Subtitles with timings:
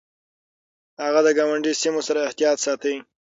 [1.03, 2.93] هغه د ګاونډي سيمو سره احتياط ساته.